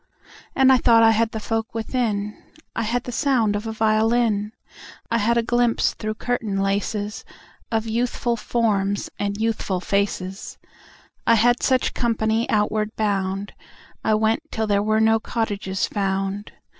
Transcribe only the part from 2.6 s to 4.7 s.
I had the sound of a violin;